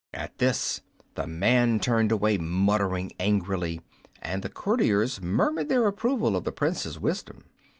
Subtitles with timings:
[0.15, 0.81] At this
[1.13, 3.81] the man turned away muttering angrily,
[4.19, 7.43] and the courtiers murmured their approval of the Prince's wisdom.